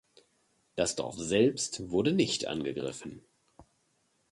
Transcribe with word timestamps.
Das 0.73 0.95
Dorf 0.95 1.15
selbst 1.19 1.91
wurde 1.91 2.11
nicht 2.11 2.47
angegriffen. 2.47 3.21